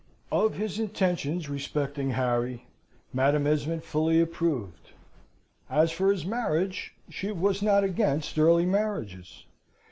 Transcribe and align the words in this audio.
Of 0.31 0.55
his 0.55 0.79
intentions 0.79 1.47
respecting 1.47 2.09
Harry, 2.09 2.65
Madam 3.13 3.45
Esmond 3.45 3.83
fully 3.83 4.19
approved. 4.19 4.93
As 5.69 5.91
for 5.91 6.11
his 6.11 6.25
marriage, 6.25 6.95
she 7.07 7.31
was 7.31 7.61
not 7.61 7.83
against 7.83 8.39
early 8.39 8.65
marriages. 8.65 9.45